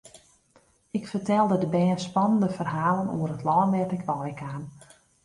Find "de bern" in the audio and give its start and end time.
1.57-1.99